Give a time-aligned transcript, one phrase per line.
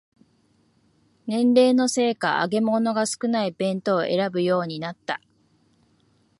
[1.27, 5.21] 年齢のせいか揚げ物が少ない弁当を選ぶようになった